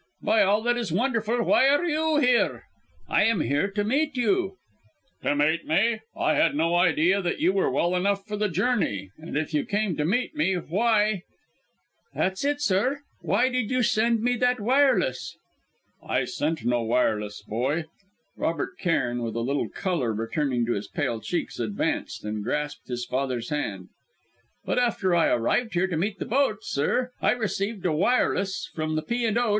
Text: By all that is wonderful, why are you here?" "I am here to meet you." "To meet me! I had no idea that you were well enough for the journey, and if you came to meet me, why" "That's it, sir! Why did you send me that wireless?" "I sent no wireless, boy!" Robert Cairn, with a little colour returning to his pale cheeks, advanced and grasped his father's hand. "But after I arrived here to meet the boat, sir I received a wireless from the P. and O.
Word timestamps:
By 0.23 0.41
all 0.41 0.63
that 0.63 0.77
is 0.77 0.91
wonderful, 0.91 1.43
why 1.43 1.67
are 1.69 1.85
you 1.85 2.17
here?" 2.17 2.63
"I 3.07 3.23
am 3.25 3.39
here 3.41 3.69
to 3.69 3.83
meet 3.83 4.17
you." 4.17 4.57
"To 5.21 5.35
meet 5.35 5.67
me! 5.67 5.99
I 6.17 6.33
had 6.33 6.55
no 6.55 6.73
idea 6.73 7.21
that 7.21 7.39
you 7.39 7.53
were 7.53 7.69
well 7.69 7.95
enough 7.95 8.25
for 8.25 8.35
the 8.35 8.49
journey, 8.49 9.11
and 9.19 9.37
if 9.37 9.53
you 9.53 9.63
came 9.63 9.95
to 9.97 10.03
meet 10.03 10.35
me, 10.35 10.55
why" 10.55 11.21
"That's 12.15 12.43
it, 12.43 12.61
sir! 12.61 13.01
Why 13.21 13.49
did 13.49 13.69
you 13.69 13.83
send 13.83 14.23
me 14.23 14.35
that 14.37 14.59
wireless?" 14.59 15.37
"I 16.03 16.25
sent 16.25 16.65
no 16.65 16.81
wireless, 16.81 17.43
boy!" 17.43 17.85
Robert 18.35 18.79
Cairn, 18.79 19.21
with 19.21 19.35
a 19.35 19.39
little 19.41 19.69
colour 19.69 20.13
returning 20.13 20.65
to 20.65 20.73
his 20.73 20.87
pale 20.87 21.19
cheeks, 21.21 21.59
advanced 21.59 22.25
and 22.25 22.43
grasped 22.43 22.87
his 22.87 23.05
father's 23.05 23.49
hand. 23.51 23.89
"But 24.65 24.79
after 24.79 25.13
I 25.13 25.27
arrived 25.27 25.75
here 25.75 25.85
to 25.85 25.95
meet 25.95 26.17
the 26.17 26.25
boat, 26.25 26.63
sir 26.63 27.11
I 27.21 27.33
received 27.33 27.85
a 27.85 27.93
wireless 27.93 28.67
from 28.73 28.95
the 28.95 29.03
P. 29.03 29.27
and 29.27 29.37
O. 29.37 29.49